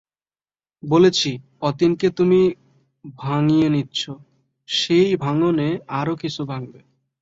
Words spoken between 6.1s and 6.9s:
কিছু ভাঙবে।